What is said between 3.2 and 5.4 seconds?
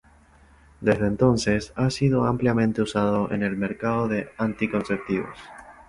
en el mercado de anticonceptivos.